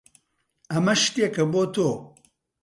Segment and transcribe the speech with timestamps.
[0.71, 1.89] ئەمە شتێکە بۆ تۆ.